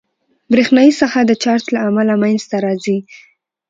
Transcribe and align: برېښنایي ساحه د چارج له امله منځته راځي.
برېښنایي 0.51 0.91
ساحه 0.99 1.21
د 1.25 1.31
چارج 1.43 1.65
له 1.73 1.79
امله 1.87 2.13
منځته 2.21 2.57
راځي. 2.65 2.97